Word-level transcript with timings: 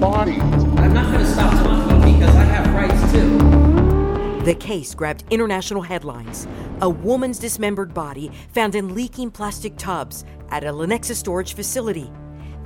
Body. 0.00 0.32
I'm 0.32 0.92
not 0.92 1.10
going 1.10 1.24
to 1.24 1.32
stop 1.32 1.52
talking 1.52 2.12
because 2.12 2.36
I 2.36 2.44
have 2.44 2.74
rights 2.74 3.12
too. 3.12 4.44
The 4.44 4.54
case 4.54 4.94
grabbed 4.94 5.24
international 5.30 5.80
headlines. 5.80 6.46
A 6.82 6.88
woman's 6.88 7.38
dismembered 7.38 7.94
body 7.94 8.30
found 8.52 8.74
in 8.74 8.94
leaking 8.94 9.30
plastic 9.30 9.76
tubs 9.78 10.24
at 10.50 10.64
a 10.64 10.72
Lenexa 10.72 11.14
storage 11.14 11.54
facility. 11.54 12.10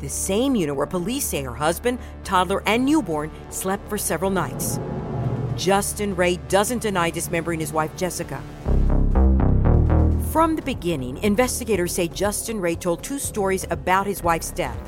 The 0.01 0.09
same 0.09 0.57
unit 0.57 0.75
where 0.75 0.87
police 0.87 1.25
say 1.25 1.45
her 1.45 1.55
husband, 1.55 2.01
toddler, 2.25 2.65
and 2.67 2.85
newborn 2.85 3.31
slept 3.51 3.89
for 3.89 3.97
several 3.97 4.31
nights. 4.31 4.81
Justin 5.57 6.17
Rey 6.17 6.37
doesn't 6.49 6.83
deny 6.83 7.11
dismembering 7.11 7.61
his 7.61 7.73
wife, 7.73 7.97
Jessica. 7.97 8.43
From 10.33 10.57
the 10.57 10.63
beginning, 10.65 11.19
investigators 11.19 11.93
say 11.93 12.09
Justin 12.09 12.61
Rey 12.61 12.75
told 12.75 13.05
two 13.05 13.19
stories 13.19 13.67
about 13.71 14.07
his 14.07 14.23
wife's 14.23 14.51
death 14.51 14.79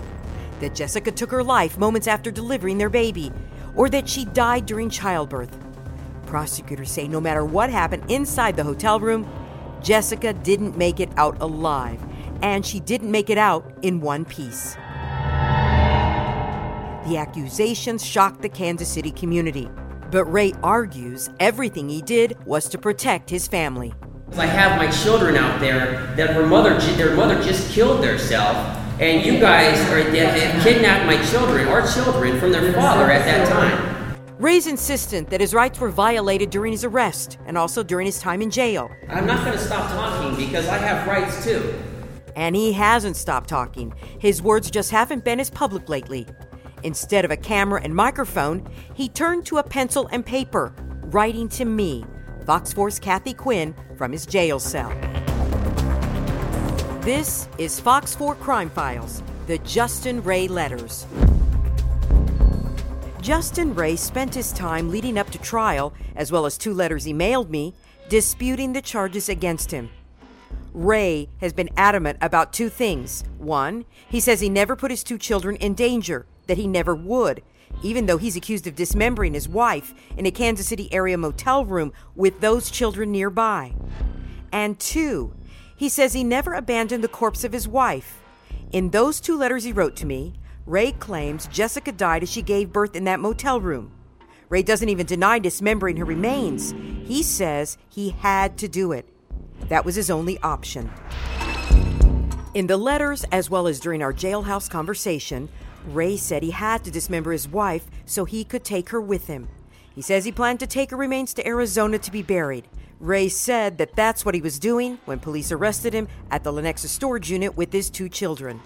that 0.63 0.75
Jessica 0.75 1.13
took 1.13 1.31
her 1.31 1.45
life 1.45 1.77
moments 1.79 2.07
after 2.07 2.31
delivering 2.31 2.79
their 2.79 2.91
baby, 2.91 3.31
or 3.77 3.89
that 3.91 4.09
she 4.09 4.25
died 4.25 4.67
during 4.67 4.89
childbirth. 4.89 5.57
Prosecutors 6.27 6.91
say 6.91 7.07
no 7.07 7.21
matter 7.21 7.45
what 7.45 7.69
happened 7.69 8.11
inside 8.11 8.57
the 8.57 8.65
hotel 8.65 8.99
room, 8.99 9.29
Jessica 9.83 10.33
didn't 10.33 10.77
make 10.79 11.01
it 11.01 11.11
out 11.17 11.41
alive, 11.43 12.03
and 12.43 12.65
she 12.65 12.81
didn't 12.81 13.11
make 13.11 13.29
it 13.29 13.39
out 13.39 13.71
in 13.83 14.01
one 14.01 14.25
piece. 14.25 14.75
The 17.05 17.17
accusations 17.19 18.05
shocked 18.05 18.43
the 18.43 18.49
Kansas 18.49 18.89
City 18.89 19.11
community, 19.11 19.69
but 20.11 20.25
Rey 20.27 20.53
argues 20.63 21.31
everything 21.41 21.89
he 21.89 22.01
did 22.01 22.37
was 22.47 22.69
to 22.69 22.79
protect 22.79 23.29
his 23.29 23.49
family. 23.49 23.93
I 24.35 24.47
have 24.47 24.79
my 24.79 24.91
children 24.91 25.37
out 25.37 25.61
there 25.61 26.15
that 26.17 26.31
her 26.31 26.47
mother, 26.47 26.79
their 26.97 27.15
mother 27.15 27.43
just 27.43 27.71
killed 27.71 28.05
herself, 28.05 28.57
and 29.01 29.25
you 29.25 29.41
guys 29.41 29.79
are 29.91 30.03
have 30.03 30.63
kidnapped 30.63 31.07
my 31.07 31.23
children, 31.27 31.69
our 31.69 31.87
children, 31.87 32.39
from 32.39 32.53
their 32.53 32.73
father 32.73 33.11
at 33.11 33.25
that 33.25 33.49
time. 33.49 34.17
Rey's 34.39 34.67
insistent 34.67 35.31
that 35.31 35.41
his 35.41 35.55
rights 35.55 35.79
were 35.79 35.89
violated 35.89 36.51
during 36.51 36.73
his 36.73 36.85
arrest 36.85 37.39
and 37.47 37.57
also 37.57 37.83
during 37.83 38.07
his 38.07 38.19
time 38.19 38.43
in 38.43 38.51
jail. 38.51 38.91
I'm 39.09 39.27
not 39.27 39.45
going 39.45 39.57
to 39.57 39.65
stop 39.65 39.89
talking 39.93 40.35
because 40.37 40.67
I 40.69 40.79
have 40.79 41.07
rights 41.07 41.45
too. 41.45 41.81
And 42.35 42.57
he 42.57 42.73
hasn't 42.73 43.17
stopped 43.17 43.49
talking. 43.49 43.95
His 44.19 44.43
words 44.43 44.71
just 44.71 44.91
haven't 44.91 45.25
been 45.25 45.39
as 45.39 45.49
public 45.49 45.89
lately. 45.89 46.27
Instead 46.83 47.25
of 47.25 47.31
a 47.31 47.37
camera 47.37 47.81
and 47.85 47.95
microphone, 47.95 48.69
he 48.95 49.09
turned 49.09 49.47
to 49.47 49.59
a 49.59 49.63
pencil 49.63 50.09
and 50.11 50.27
paper, 50.27 50.75
writing 51.05 51.49
to 51.51 51.65
me, 51.65 52.05
Fox 52.45 52.75
4's 52.75 52.99
Kathy 52.99 53.35
Quinn, 53.35 53.75
from 53.97 54.11
his 54.11 54.27
jail 54.27 54.59
cell. 54.59 54.91
This 57.03 57.49
is 57.59 57.81
Fox 57.81 58.15
4 58.15 58.37
Crime 58.37 58.71
Files, 58.71 59.25
the 59.49 59.59
Justin 59.59 60.23
Rey 60.23 60.47
letters. 60.47 61.05
Justin 63.21 63.75
Rey 63.75 63.97
spent 63.97 64.33
his 64.33 64.53
time 64.53 64.89
leading 64.89 65.19
up 65.19 65.29
to 65.31 65.39
trial, 65.39 65.93
as 66.15 66.31
well 66.31 66.47
as 66.47 66.57
two 66.57 66.73
letters 66.73 67.03
he 67.03 67.13
mailed 67.13 67.51
me, 67.51 67.75
disputing 68.09 68.73
the 68.73 68.81
charges 68.81 69.29
against 69.29 69.73
him. 69.73 69.91
Rey 70.73 71.29
has 71.41 71.53
been 71.53 71.71
adamant 71.77 72.19
about 72.21 72.53
two 72.53 72.69
things. 72.69 73.25
One, 73.37 73.85
he 74.09 74.21
says 74.21 74.39
he 74.39 74.49
never 74.49 74.77
put 74.77 74.93
his 74.93 75.03
two 75.03 75.19
children 75.19 75.57
in 75.57 75.75
danger, 75.75 76.27
that 76.47 76.57
he 76.57 76.69
never 76.69 76.95
would, 76.95 77.43
even 77.83 78.07
though 78.07 78.19
he's 78.19 78.37
accused 78.37 78.69
of 78.69 78.77
dismembering 78.77 79.35
his 79.35 79.49
wife 79.49 79.93
in 80.17 80.25
a 80.25 80.31
Kansas 80.31 80.69
City 80.69 80.89
area 80.93 81.19
motel 81.19 81.65
room 81.65 81.93
with 82.15 82.41
those 82.41 82.71
children 82.71 83.11
nearby. 83.11 83.75
And 84.53 84.79
two, 84.79 85.35
he 85.83 85.89
says 85.89 86.13
he 86.13 86.23
never 86.23 86.55
abandoned 86.55 87.03
the 87.03 87.09
corpse 87.09 87.43
of 87.43 87.53
his 87.53 87.67
wife. 87.67 88.21
In 88.71 88.91
those 88.91 89.21
two 89.21 89.37
letters 89.37 89.65
he 89.65 89.73
wrote 89.73 89.97
to 89.97 90.07
me, 90.07 90.35
Rey 90.65 90.93
claims 90.93 91.49
Jessica 91.49 91.91
died 91.91 92.23
as 92.23 92.31
she 92.31 92.41
gave 92.41 92.73
birth 92.73 92.95
in 92.95 93.03
that 93.03 93.19
motel 93.19 93.61
room. 93.61 93.91
Rey 94.49 94.63
doesn't 94.63 94.89
even 94.89 95.07
deny 95.07 95.41
dismembering 95.41 95.97
her 95.97 96.05
remains. 96.05 96.71
He 97.05 97.25
says 97.25 97.79
he 97.89 98.11
had 98.11 98.59
to 98.59 98.69
do 98.69 98.93
it. 98.93 99.09
That 99.71 99.85
was 99.85 99.97
his 99.97 100.09
only 100.09 100.39
option. 100.39 100.89
In 102.55 102.69
the 102.69 102.77
letters, 102.77 103.25
as 103.33 103.51
well 103.51 103.67
as 103.67 103.81
during 103.81 104.05
our 104.05 104.13
jailhouse 104.13 104.71
conversation, 104.71 105.49
Rey 105.87 106.17
said 106.17 106.45
he 106.45 106.53
had 106.53 106.85
to 106.85 106.93
dismember 106.93 107.33
his 107.33 107.49
wife 107.49 107.91
so 108.07 108.25
he 108.25 108.45
could 108.45 108.63
take 108.63 108.91
her 108.91 109.01
with 109.01 109.27
him. 109.27 109.49
He 109.93 110.01
says 110.01 110.25
he 110.25 110.31
planned 110.31 110.61
to 110.61 110.69
take 110.69 110.93
her 110.93 110.97
remains 110.97 111.35
to 111.35 111.45
Arizona 111.45 111.99
to 111.99 112.13
be 112.13 112.23
buried. 112.23 112.69
Rey 113.03 113.29
said 113.29 113.79
that 113.79 113.97
that's 113.97 114.25
what 114.25 114.37
he 114.37 114.41
was 114.41 114.61
doing 114.61 115.01
when 115.07 115.19
police 115.19 115.51
arrested 115.51 115.93
him 115.93 116.07
at 116.31 116.45
the 116.45 116.53
Lenexa 116.53 116.87
storage 116.87 117.33
unit 117.33 117.57
with 117.57 117.73
his 117.73 117.91
two 117.91 118.09
children. 118.09 118.61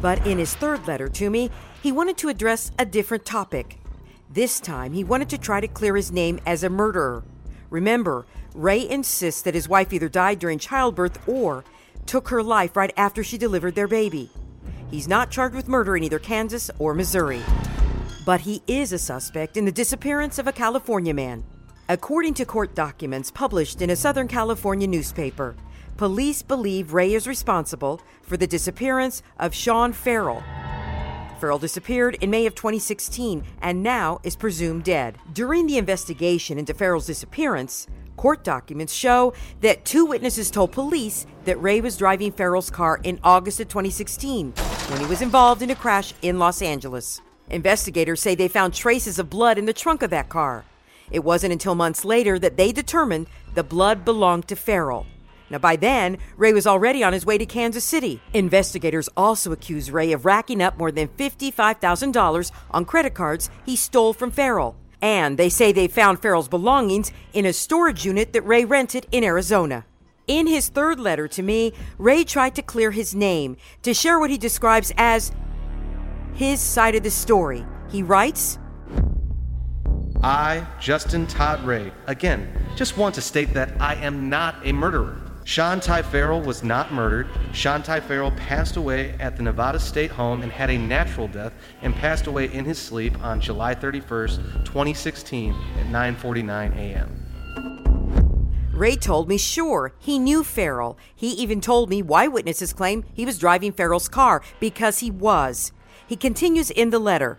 But 0.00 0.26
in 0.26 0.38
his 0.38 0.54
third 0.54 0.88
letter 0.88 1.06
to 1.06 1.28
me, 1.28 1.50
he 1.82 1.92
wanted 1.92 2.16
to 2.16 2.30
address 2.30 2.72
a 2.78 2.86
different 2.86 3.26
topic. 3.26 3.78
This 4.30 4.58
time, 4.58 4.94
he 4.94 5.04
wanted 5.04 5.28
to 5.28 5.36
try 5.36 5.60
to 5.60 5.68
clear 5.68 5.96
his 5.96 6.10
name 6.10 6.40
as 6.46 6.64
a 6.64 6.70
murderer. 6.70 7.24
Remember, 7.68 8.24
Rey 8.54 8.88
insists 8.88 9.42
that 9.42 9.54
his 9.54 9.68
wife 9.68 9.92
either 9.92 10.08
died 10.08 10.38
during 10.38 10.58
childbirth 10.58 11.28
or 11.28 11.64
took 12.06 12.28
her 12.28 12.42
life 12.42 12.74
right 12.74 12.94
after 12.96 13.22
she 13.22 13.36
delivered 13.36 13.74
their 13.74 13.86
baby. 13.86 14.30
He's 14.90 15.06
not 15.06 15.30
charged 15.30 15.54
with 15.54 15.68
murder 15.68 15.94
in 15.94 16.04
either 16.04 16.18
Kansas 16.18 16.70
or 16.78 16.94
Missouri. 16.94 17.42
But 18.24 18.40
he 18.40 18.62
is 18.66 18.94
a 18.94 18.98
suspect 18.98 19.58
in 19.58 19.66
the 19.66 19.72
disappearance 19.72 20.38
of 20.38 20.46
a 20.46 20.52
California 20.52 21.12
man. 21.12 21.44
According 21.90 22.34
to 22.34 22.44
court 22.44 22.74
documents 22.74 23.30
published 23.30 23.80
in 23.80 23.88
a 23.88 23.96
Southern 23.96 24.28
California 24.28 24.86
newspaper, 24.86 25.56
police 25.96 26.42
believe 26.42 26.92
Rey 26.92 27.14
is 27.14 27.26
responsible 27.26 28.02
for 28.20 28.36
the 28.36 28.46
disappearance 28.46 29.22
of 29.38 29.54
Sean 29.54 29.94
Farrell. 29.94 30.42
Farrell 31.40 31.58
disappeared 31.58 32.18
in 32.20 32.28
May 32.28 32.44
of 32.44 32.54
2016 32.54 33.42
and 33.62 33.82
now 33.82 34.20
is 34.22 34.36
presumed 34.36 34.84
dead. 34.84 35.16
During 35.32 35.66
the 35.66 35.78
investigation 35.78 36.58
into 36.58 36.74
Farrell's 36.74 37.06
disappearance, 37.06 37.86
court 38.18 38.44
documents 38.44 38.92
show 38.92 39.32
that 39.62 39.86
two 39.86 40.04
witnesses 40.04 40.50
told 40.50 40.72
police 40.72 41.26
that 41.46 41.58
Rey 41.62 41.80
was 41.80 41.96
driving 41.96 42.32
Farrell's 42.32 42.68
car 42.68 43.00
in 43.02 43.18
August 43.24 43.60
of 43.60 43.68
2016 43.68 44.52
when 44.88 45.00
he 45.00 45.06
was 45.06 45.22
involved 45.22 45.62
in 45.62 45.70
a 45.70 45.74
crash 45.74 46.12
in 46.20 46.38
Los 46.38 46.60
Angeles. 46.60 47.22
Investigators 47.48 48.20
say 48.20 48.34
they 48.34 48.46
found 48.46 48.74
traces 48.74 49.18
of 49.18 49.30
blood 49.30 49.56
in 49.56 49.64
the 49.64 49.72
trunk 49.72 50.02
of 50.02 50.10
that 50.10 50.28
car. 50.28 50.66
It 51.10 51.24
wasn't 51.24 51.52
until 51.52 51.74
months 51.74 52.04
later 52.04 52.38
that 52.38 52.56
they 52.56 52.72
determined 52.72 53.28
the 53.54 53.64
blood 53.64 54.04
belonged 54.04 54.48
to 54.48 54.56
Farrell. 54.56 55.06
Now, 55.50 55.58
by 55.58 55.76
then, 55.76 56.18
Rey 56.36 56.52
was 56.52 56.66
already 56.66 57.02
on 57.02 57.12
his 57.12 57.24
way 57.24 57.38
to 57.38 57.46
Kansas 57.46 57.84
City. 57.84 58.20
Investigators 58.34 59.08
also 59.16 59.50
accuse 59.52 59.90
Rey 59.90 60.12
of 60.12 60.26
racking 60.26 60.62
up 60.62 60.76
more 60.76 60.92
than 60.92 61.08
$55,000 61.08 62.50
on 62.70 62.84
credit 62.84 63.14
cards 63.14 63.48
he 63.64 63.74
stole 63.74 64.12
from 64.12 64.30
Farrell. 64.30 64.76
And 65.00 65.38
they 65.38 65.48
say 65.48 65.72
they 65.72 65.88
found 65.88 66.20
Farrell's 66.20 66.48
belongings 66.48 67.12
in 67.32 67.46
a 67.46 67.52
storage 67.52 68.04
unit 68.04 68.32
that 68.32 68.42
Rey 68.42 68.64
rented 68.64 69.06
in 69.10 69.24
Arizona. 69.24 69.86
In 70.26 70.46
his 70.46 70.68
third 70.68 71.00
letter 71.00 71.26
to 71.28 71.42
me, 71.42 71.72
Rey 71.96 72.24
tried 72.24 72.54
to 72.56 72.62
clear 72.62 72.90
his 72.90 73.14
name 73.14 73.56
to 73.82 73.94
share 73.94 74.18
what 74.18 74.28
he 74.28 74.36
describes 74.36 74.92
as 74.98 75.32
his 76.34 76.60
side 76.60 76.94
of 76.94 77.02
the 77.02 77.10
story. 77.10 77.64
He 77.90 78.02
writes, 78.02 78.58
I, 80.22 80.66
Justin 80.80 81.28
Todd 81.28 81.64
Rey, 81.64 81.92
again, 82.08 82.52
just 82.74 82.96
want 82.96 83.14
to 83.14 83.20
state 83.20 83.54
that 83.54 83.80
I 83.80 83.94
am 83.94 84.28
not 84.28 84.56
a 84.64 84.72
murderer. 84.72 85.16
Sean 85.44 85.78
Ty 85.78 86.02
Farrell 86.02 86.40
was 86.40 86.64
not 86.64 86.92
murdered. 86.92 87.28
Sean 87.52 87.82
Ty 87.82 88.00
Farrell 88.00 88.32
passed 88.32 88.76
away 88.76 89.14
at 89.20 89.36
the 89.36 89.44
Nevada 89.44 89.78
State 89.78 90.10
Home 90.10 90.42
and 90.42 90.50
had 90.50 90.70
a 90.70 90.76
natural 90.76 91.28
death 91.28 91.52
and 91.82 91.94
passed 91.94 92.26
away 92.26 92.52
in 92.52 92.64
his 92.64 92.78
sleep 92.78 93.18
on 93.24 93.40
July 93.40 93.74
31st, 93.74 94.64
2016 94.64 95.54
at 95.78 95.86
9:49 95.86 96.76
a.m. 96.76 97.24
Rey 98.72 98.96
told 98.96 99.28
me 99.28 99.38
sure, 99.38 99.94
he 99.98 100.18
knew 100.18 100.44
Farrell. 100.44 100.98
He 101.14 101.30
even 101.30 101.60
told 101.60 101.88
me 101.88 102.02
why 102.02 102.26
witnesses 102.26 102.72
claim 102.72 103.04
he 103.14 103.24
was 103.24 103.38
driving 103.38 103.72
Farrell's 103.72 104.08
car 104.08 104.42
because 104.60 104.98
he 104.98 105.10
was. 105.10 105.72
He 106.06 106.16
continues 106.16 106.70
in 106.70 106.90
the 106.90 106.98
letter. 106.98 107.38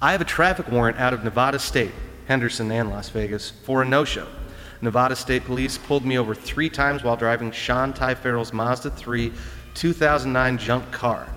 I 0.00 0.12
have 0.12 0.20
a 0.20 0.26
traffic 0.26 0.68
warrant 0.68 0.98
out 0.98 1.12
of 1.12 1.24
Nevada 1.24 1.58
State, 1.58 1.92
Henderson 2.26 2.70
and 2.72 2.90
Las 2.90 3.08
Vegas 3.08 3.50
for 3.50 3.82
a 3.82 3.84
no-show. 3.84 4.26
Nevada 4.82 5.14
State 5.14 5.44
Police 5.44 5.76
pulled 5.76 6.04
me 6.04 6.18
over 6.18 6.34
three 6.34 6.70
times 6.70 7.02
while 7.02 7.16
driving 7.16 7.50
Sean 7.52 7.92
Ty 7.92 8.14
Farrell's 8.14 8.52
Mazda 8.52 8.90
3 8.90 9.32
2009 9.74 10.58
junk 10.58 10.90
car. 10.90 11.28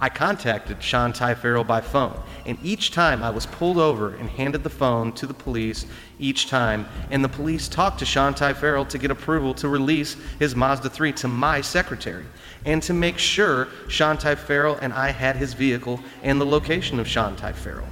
I 0.00 0.08
contacted 0.08 0.80
Sean 0.80 1.12
Ty 1.12 1.34
Farrell 1.34 1.64
by 1.64 1.80
phone, 1.80 2.16
and 2.46 2.56
each 2.62 2.92
time 2.92 3.20
I 3.20 3.30
was 3.30 3.46
pulled 3.46 3.78
over 3.78 4.14
and 4.14 4.30
handed 4.30 4.62
the 4.62 4.70
phone 4.70 5.12
to 5.14 5.26
the 5.26 5.34
police 5.34 5.86
each 6.20 6.48
time, 6.48 6.86
and 7.10 7.24
the 7.24 7.28
police 7.28 7.66
talked 7.66 7.98
to 7.98 8.04
Sean 8.04 8.32
Ty 8.32 8.52
Farrell 8.52 8.84
to 8.84 8.98
get 8.98 9.10
approval 9.10 9.54
to 9.54 9.68
release 9.68 10.16
his 10.38 10.54
Mazda 10.54 10.88
3 10.88 11.12
to 11.14 11.26
my 11.26 11.60
secretary, 11.60 12.26
and 12.64 12.80
to 12.84 12.94
make 12.94 13.18
sure 13.18 13.66
Sean 13.88 14.16
Ty 14.16 14.36
Farrell 14.36 14.78
and 14.80 14.92
I 14.92 15.10
had 15.10 15.34
his 15.34 15.54
vehicle 15.54 15.98
and 16.22 16.40
the 16.40 16.46
location 16.46 17.00
of 17.00 17.08
Sean 17.08 17.34
Ty 17.34 17.52
Farrell. 17.54 17.88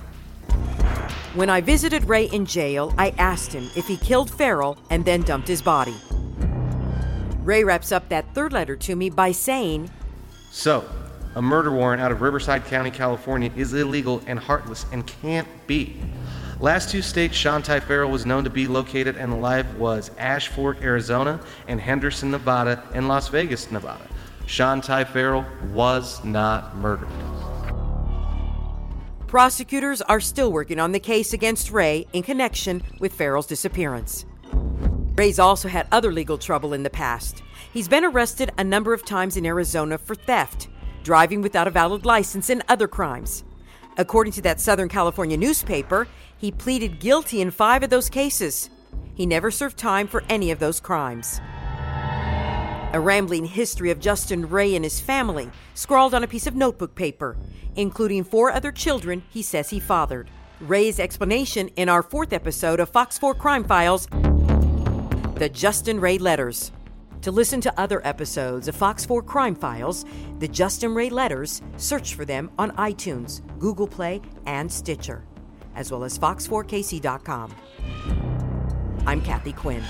When 1.34 1.50
I 1.50 1.60
visited 1.60 2.04
Rey 2.04 2.26
in 2.26 2.46
jail, 2.46 2.94
I 2.96 3.14
asked 3.18 3.52
him 3.52 3.68
if 3.76 3.88
he 3.88 3.96
killed 3.96 4.30
Farrell 4.30 4.78
and 4.90 5.04
then 5.04 5.22
dumped 5.22 5.48
his 5.48 5.60
body. 5.60 5.96
Rey 7.42 7.64
wraps 7.64 7.90
up 7.90 8.08
that 8.10 8.32
third 8.32 8.52
letter 8.52 8.76
to 8.76 8.94
me 8.94 9.10
by 9.10 9.32
saying, 9.32 9.90
So, 10.50 10.88
a 11.36 11.42
murder 11.42 11.70
warrant 11.70 12.00
out 12.00 12.10
of 12.10 12.22
Riverside 12.22 12.64
County, 12.64 12.90
California 12.90 13.52
is 13.54 13.74
illegal 13.74 14.22
and 14.26 14.38
heartless 14.38 14.86
and 14.90 15.06
can't 15.06 15.46
be. 15.66 16.00
Last 16.60 16.90
two 16.90 17.02
states 17.02 17.36
Sean 17.36 17.62
Ty 17.62 17.80
Farrell 17.80 18.10
was 18.10 18.24
known 18.24 18.42
to 18.44 18.50
be 18.50 18.66
located 18.66 19.16
and 19.16 19.30
alive 19.30 19.76
was 19.76 20.10
Ash 20.16 20.48
Fork, 20.48 20.80
Arizona, 20.80 21.38
and 21.68 21.78
Henderson, 21.78 22.30
Nevada, 22.30 22.82
and 22.94 23.06
Las 23.06 23.28
Vegas, 23.28 23.70
Nevada. 23.70 24.08
Sean 24.46 24.80
Ty 24.80 25.04
Farrell 25.04 25.44
was 25.74 26.24
not 26.24 26.74
murdered. 26.76 27.08
Prosecutors 29.26 30.00
are 30.02 30.20
still 30.20 30.50
working 30.50 30.80
on 30.80 30.92
the 30.92 31.00
case 31.00 31.34
against 31.34 31.70
Rey 31.70 32.06
in 32.14 32.22
connection 32.22 32.82
with 32.98 33.12
Farrell's 33.12 33.46
disappearance. 33.46 34.24
Rey's 35.16 35.38
also 35.38 35.68
had 35.68 35.86
other 35.92 36.12
legal 36.12 36.38
trouble 36.38 36.72
in 36.72 36.82
the 36.82 36.90
past. 36.90 37.42
He's 37.70 37.88
been 37.88 38.04
arrested 38.04 38.52
a 38.56 38.64
number 38.64 38.94
of 38.94 39.04
times 39.04 39.36
in 39.36 39.44
Arizona 39.44 39.98
for 39.98 40.14
theft, 40.14 40.68
driving 41.06 41.40
without 41.40 41.68
a 41.68 41.70
valid 41.70 42.04
license, 42.04 42.50
and 42.50 42.64
other 42.68 42.88
crimes. 42.88 43.44
According 43.96 44.32
to 44.34 44.42
that 44.42 44.60
Southern 44.60 44.88
California 44.88 45.36
newspaper, 45.36 46.08
he 46.36 46.50
pleaded 46.50 46.98
guilty 46.98 47.40
in 47.40 47.52
five 47.52 47.84
of 47.84 47.90
those 47.90 48.10
cases. 48.10 48.68
He 49.14 49.24
never 49.24 49.52
served 49.52 49.78
time 49.78 50.08
for 50.08 50.24
any 50.28 50.50
of 50.50 50.58
those 50.58 50.80
crimes. 50.80 51.40
A 52.92 53.00
rambling 53.00 53.46
history 53.46 53.92
of 53.92 54.00
Justin 54.00 54.48
Rey 54.50 54.74
and 54.74 54.84
his 54.84 55.00
family, 55.00 55.48
scrawled 55.74 56.12
on 56.12 56.24
a 56.24 56.28
piece 56.28 56.48
of 56.48 56.56
notebook 56.56 56.96
paper, 56.96 57.36
including 57.76 58.24
four 58.24 58.50
other 58.50 58.72
children 58.72 59.22
he 59.30 59.42
says 59.42 59.70
he 59.70 59.78
fathered. 59.78 60.28
Rey's 60.60 60.98
explanation 60.98 61.68
in 61.76 61.88
our 61.88 62.02
fourth 62.02 62.32
episode 62.32 62.80
of 62.80 62.88
Fox 62.88 63.16
4 63.16 63.34
Crime 63.36 63.62
Files 63.62 64.08
The 65.36 65.50
Justin 65.52 66.00
Rey 66.00 66.18
Letters. 66.18 66.72
To 67.26 67.32
listen 67.32 67.60
to 67.62 67.74
other 67.76 68.00
episodes 68.06 68.68
of 68.68 68.76
Fox 68.76 69.04
4 69.04 69.20
Crime 69.20 69.56
Files, 69.56 70.04
The 70.38 70.46
Justin 70.46 70.94
Rey 70.94 71.10
Letters, 71.10 71.60
search 71.76 72.14
for 72.14 72.24
them 72.24 72.52
on 72.56 72.70
iTunes, 72.76 73.42
Google 73.58 73.88
Play, 73.88 74.22
and 74.46 74.70
Stitcher, 74.70 75.24
as 75.74 75.90
well 75.90 76.04
as 76.04 76.16
fox4kc.com. 76.16 77.52
I'm 79.06 79.20
Kathy 79.22 79.52
Quinn. 79.54 79.82